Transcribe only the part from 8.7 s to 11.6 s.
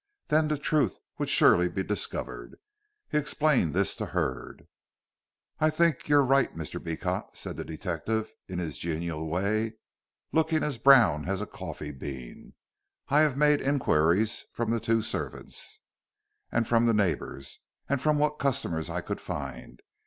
genial way, and looking as brown as a